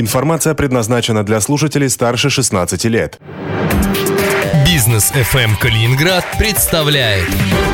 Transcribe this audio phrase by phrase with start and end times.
[0.00, 3.18] Информация предназначена для слушателей старше 16 лет.
[4.64, 7.26] Бизнес FM Калининград представляет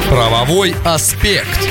[0.08, 1.68] Правовой аспект.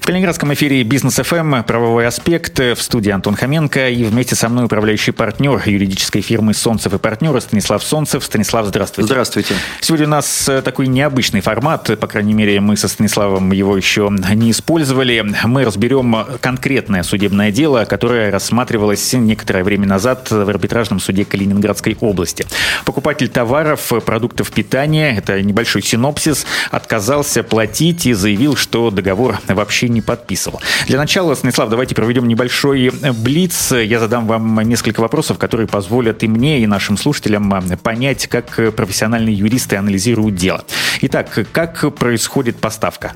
[0.00, 4.64] В Калининградском эфире «Бизнес ФМ» правовой аспект в студии Антон Хоменко и вместе со мной
[4.64, 8.24] управляющий партнер юридической фирмы «Солнцев и партнеры» Станислав Солнцев.
[8.24, 9.06] Станислав, здравствуйте.
[9.06, 9.54] Здравствуйте.
[9.82, 14.10] Сегодня у нас э, такой необычный формат, по крайней мере, мы со Станиславом его еще
[14.34, 15.22] не использовали.
[15.44, 22.46] Мы разберем конкретное судебное дело, которое рассматривалось некоторое время назад в арбитражном суде Калининградской области.
[22.86, 30.00] Покупатель товаров, продуктов питания, это небольшой синопсис, отказался платить и заявил, что договор вообще не
[30.00, 30.60] подписывал.
[30.86, 33.72] Для начала, Станислав, давайте проведем небольшой э, блиц.
[33.72, 38.74] Я задам вам несколько вопросов, которые позволят и мне, и нашим слушателям э, понять, как
[38.74, 40.64] профессиональные юристы анализируют дело.
[41.02, 43.12] Итак, как происходит поставка?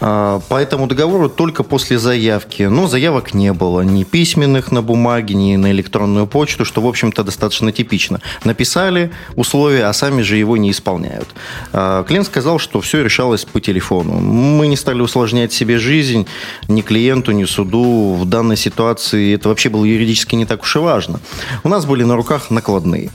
[0.00, 2.64] А, по этому договору только после заявки.
[2.64, 7.22] Но заявок не было ни письменных на бумаге, ни на электронную почту, что, в общем-то,
[7.22, 8.20] достаточно типично.
[8.44, 11.28] Написали условия, а сами же его не исполняют.
[11.72, 14.14] А, клиент сказал, что все решалось по телефону.
[14.14, 16.26] Мы не стали усложнять себе жизнь
[16.68, 18.14] ни клиенту, ни суду.
[18.14, 21.20] В данной ситуации это вообще было юридически не так уж и важно.
[21.64, 23.10] У нас были на руках накладные.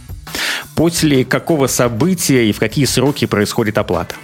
[0.75, 4.15] После какого события и в какие сроки происходит оплата?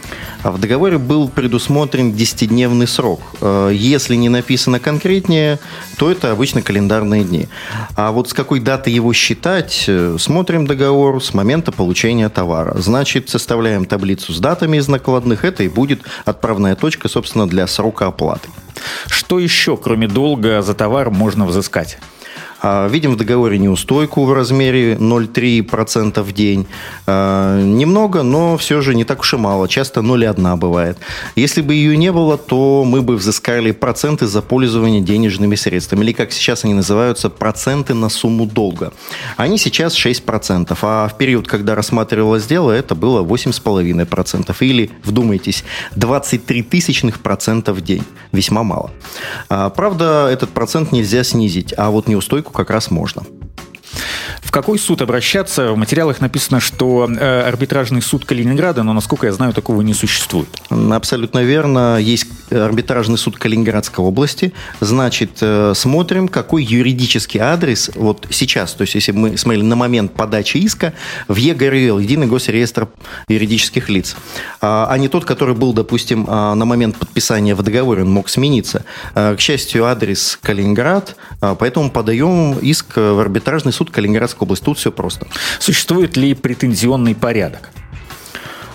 [0.43, 3.21] В договоре был предусмотрен 10-дневный срок.
[3.39, 5.59] Э, если не написано конкретнее,
[5.97, 7.47] то это обычно календарные дни.
[7.95, 12.77] А вот с какой даты его считать, э, смотрим договор с момента получения товара.
[12.77, 15.45] Значит, составляем таблицу с датами из накладных.
[15.45, 18.49] Это и будет отправная точка, собственно, для срока оплаты.
[19.07, 21.97] Что еще, кроме долга за товар, можно взыскать?
[22.61, 26.67] А, видим в договоре неустойку в размере 0,3% в день.
[27.07, 29.67] А, немного, но все же не так уж и мало.
[29.67, 30.97] Часто 0,1 бывает.
[31.35, 36.03] Если бы ее не было, то мы бы взыскали проценты за пользование денежными средствами.
[36.03, 38.93] Или, как сейчас они называются, проценты на сумму долга.
[39.37, 44.55] Они сейчас 6%, а в период, когда рассматривалось дело, это было 8,5%.
[44.59, 45.63] Или, вдумайтесь,
[45.95, 48.03] 23 тысячных процента в день.
[48.31, 48.91] Весьма мало.
[49.49, 53.23] А, правда, этот процент нельзя снизить, а вот неустойку как раз можно.
[54.51, 55.71] В какой суд обращаться?
[55.71, 60.49] В материалах написано, что э, арбитражный суд Калининграда, но, насколько я знаю, такого не существует.
[60.69, 61.97] Абсолютно верно.
[61.97, 64.51] Есть арбитражный суд Калининградской области.
[64.81, 70.11] Значит, э, смотрим, какой юридический адрес вот сейчас, то есть если мы смотрели на момент
[70.11, 70.93] подачи иска
[71.29, 72.89] в ЕГРЛ, Единый госреестр
[73.29, 74.17] юридических лиц,
[74.59, 78.27] а, а не тот, который был, допустим, а, на момент подписания в договоре, он мог
[78.27, 78.83] смениться.
[79.15, 84.65] А, к счастью, адрес Калининград, поэтому подаем иск в арбитражный суд Калининградской области.
[84.65, 85.27] Тут все просто.
[85.59, 87.71] Существует ли претензионный порядок?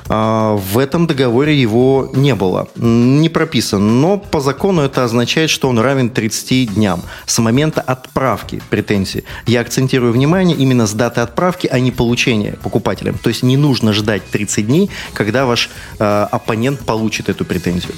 [0.08, 4.00] А, в этом договоре его не было, не прописан.
[4.00, 9.24] Но по закону это означает, что он равен 30 дням с момента отправки претензии.
[9.46, 13.18] Я акцентирую внимание именно с даты отправки, а не получения покупателем.
[13.18, 17.94] То есть не нужно ждать 30 дней, когда ваш э, оппонент получит эту претензию.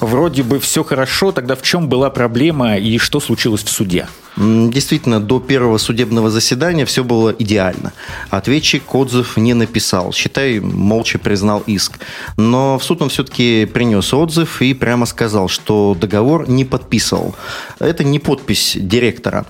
[0.00, 4.06] Вроде бы все хорошо, тогда в чем была проблема и что случилось в суде?
[4.38, 7.92] Действительно, до первого судебного заседания все было идеально.
[8.30, 10.12] Ответчик отзыв не написал.
[10.12, 11.98] Считай, молча признал иск.
[12.36, 17.34] Но в суд он все-таки принес отзыв и прямо сказал, что договор не подписывал.
[17.78, 19.46] Это не подпись директора.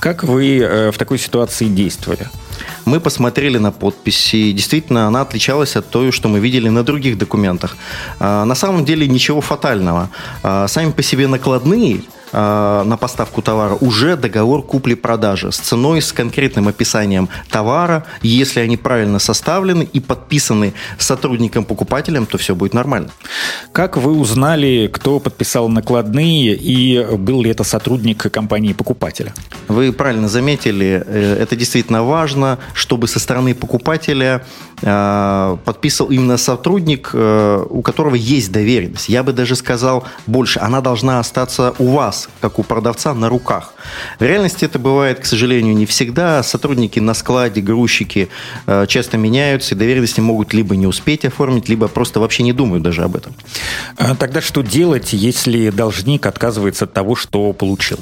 [0.00, 2.28] Как вы э, в такой ситуации действовали?
[2.84, 7.18] Мы посмотрели на подпись, и действительно она отличалась от той, что мы видели на других
[7.18, 7.76] документах.
[8.20, 10.08] А, на самом деле ничего фатального.
[10.42, 16.68] А, сами по себе накладные– на поставку товара уже договор купли-продажи с ценой, с конкретным
[16.68, 18.04] описанием товара.
[18.22, 23.10] Если они правильно составлены и подписаны сотрудником-покупателем, то все будет нормально.
[23.72, 29.34] Как вы узнали, кто подписал накладные и был ли это сотрудник компании-покупателя?
[29.68, 34.44] Вы правильно заметили, э, это действительно важно, чтобы со стороны покупателя
[34.82, 39.08] э, подписал именно сотрудник, у которого есть доверенность.
[39.08, 43.74] Я бы даже сказал больше, она должна остаться у вас, как у продавца, на руках.
[44.18, 46.42] В реальности это бывает, к сожалению, не всегда.
[46.42, 48.28] Сотрудники на складе, грузчики
[48.66, 52.82] э, часто меняются, и доверенности могут либо не успеть оформить, либо просто вообще не думают
[52.82, 53.34] даже об этом.
[53.96, 57.98] А тогда что делать, если должник отказывается от того, что получил?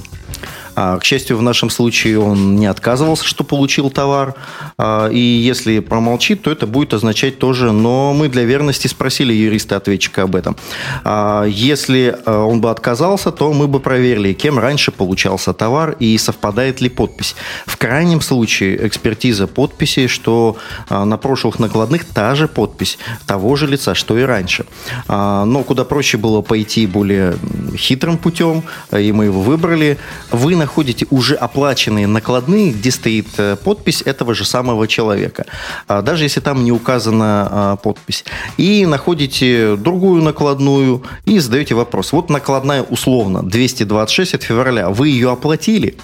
[0.75, 4.35] А, к счастью, в нашем случае он не отказывался, что получил товар.
[4.79, 10.23] А, и если промолчит, то это будет означать тоже, но мы для верности спросили юриста-ответчика
[10.23, 10.57] об этом.
[11.05, 16.81] А, если он бы отказался, то мы бы проверили, кем раньше получался товар и совпадает
[16.81, 17.35] ли подпись.
[17.67, 20.57] В крайнем случае экспертиза подписи, что
[20.89, 24.67] на прошлых накладных та же подпись того же лица, что и раньше.
[25.09, 27.37] Но куда проще было пойти более
[27.77, 28.63] хитрым путем,
[28.97, 29.99] и мы его выбрали.
[30.31, 35.47] Вы находите уже оплаченные накладные, где стоит э, подпись этого же самого человека,
[35.89, 38.25] а, даже если там не указана а, подпись.
[38.59, 42.13] И находите другую накладную и задаете вопрос.
[42.13, 44.91] Вот накладная условно 226 от февраля.
[44.91, 45.97] Вы ее оплатили?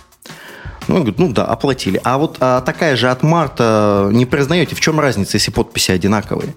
[0.88, 2.00] Ну, он говорит, ну да, оплатили.
[2.04, 6.54] А вот а, такая же от марта не признаете, в чем разница, если подписи одинаковые?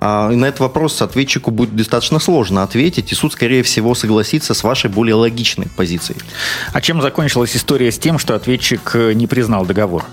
[0.00, 4.54] А, и на этот вопрос ответчику будет достаточно сложно ответить, и суд, скорее всего, согласится
[4.54, 6.18] с вашей более логичной позицией.
[6.72, 10.04] А чем закончилась история с тем, что ответчик э, не признал договор?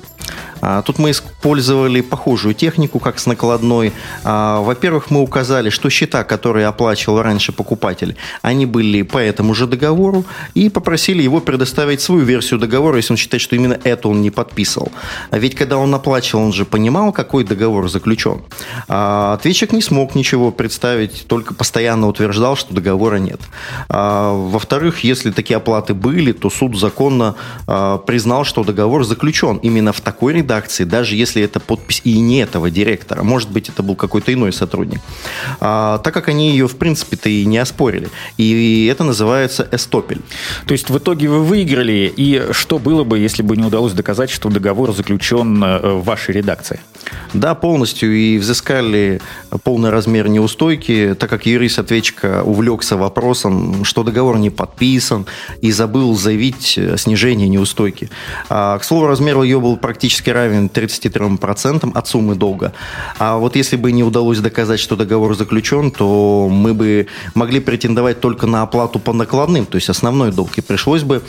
[0.61, 3.93] А, тут мы использовали похожую технику, как с накладной.
[4.23, 9.67] А, во-первых, мы указали, что счета, которые оплачивал раньше покупатель, они были по этому же
[9.67, 14.21] договору, и попросили его предоставить свою версию договора, если он считает, что именно это он
[14.21, 14.91] не подписывал.
[15.29, 18.41] А ведь когда он оплачивал, он же понимал, какой договор заключен.
[18.87, 23.41] А ответчик не смог ничего представить, только постоянно утверждал, что договора нет.
[23.89, 27.35] Во-вторых, если такие оплаты были, то суд законно
[28.07, 32.69] признал, что договор заключен именно в такой редакции, даже если это подпись и не этого
[32.69, 33.23] директора.
[33.23, 34.99] Может быть, это был какой-то иной сотрудник.
[35.59, 38.09] А, так как они ее, в принципе-то, и не оспорили.
[38.37, 40.21] И это называется эстопель.
[40.65, 44.29] То есть, в итоге вы выиграли, и что было бы, если бы не удалось доказать,
[44.29, 46.79] что договор заключен э, в вашей редакции?
[47.33, 48.15] Да, полностью.
[48.15, 49.21] И взыскали
[49.63, 55.25] полный размер неустойки, так как юрист ответчика увлекся вопросом, что договор не подписан,
[55.61, 58.09] и забыл заявить снижение неустойки.
[58.49, 62.73] А, к слову, размер ее был практически равен 33% от суммы долга.
[63.19, 68.19] А вот если бы не удалось доказать, что договор заключен, то мы бы могли претендовать
[68.19, 70.57] только на оплату по накладным, то есть основной долг.
[70.57, 71.21] И пришлось бы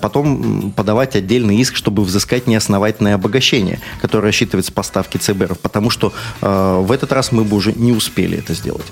[0.00, 6.12] потом подавать отдельный иск, чтобы взыскать неосновательное обогащение, которое рассчитывается по ЦБР, потому что
[6.42, 8.86] э, в этот раз мы бы уже не успели это сделать.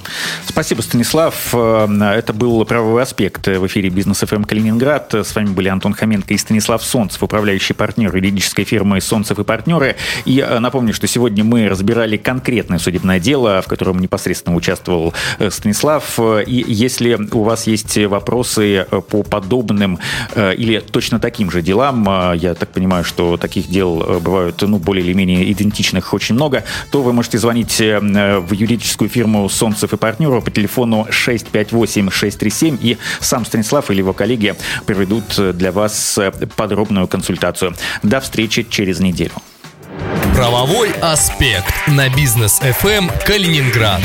[0.47, 1.51] Спасибо, Станислав.
[1.53, 5.15] Э, это был правовой аспект в эфире «Бизнес ФМ Калининград».
[5.15, 9.97] С вами были Антон Хоменко и Станислав Солнцев, управляющий партнер юридической фирмы «Солнцев и партнеры».
[10.25, 15.51] И э, напомню, что сегодня мы разбирали конкретное судебное дело, в котором непосредственно участвовал э,
[15.51, 16.19] Станислав.
[16.47, 19.99] И если у вас есть вопросы по подобным
[20.37, 25.13] или точно таким же делам, я так понимаю, что таких дел бывают ну, более или
[25.13, 25.51] менее
[25.89, 31.07] идентичных очень много, то вы можете звонить в юридическую фирму «Солнцев и партнеры» по телефону
[31.11, 34.55] 658-637, и сам Станислав или его коллеги
[34.87, 36.19] проведут для вас
[36.57, 37.75] подробную консультацию.
[38.03, 39.33] До встречи через неделю.
[40.35, 44.01] Правовой аспект на бизнес FM Калининград.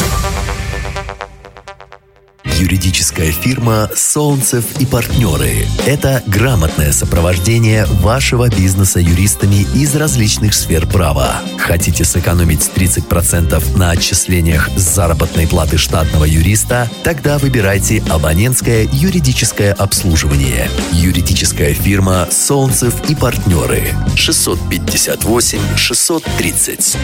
[2.63, 11.41] Юридическая фирма «Солнцев и партнеры»– это грамотное сопровождение вашего бизнеса юристами из различных сфер права.
[11.57, 16.89] Хотите сэкономить 30% на отчислениях с заработной платы штатного юриста?
[17.03, 20.69] Тогда выбирайте абонентское юридическое обслуживание.
[20.93, 26.97] Юридическая фирма «Солнцев и партнеры» 658 630.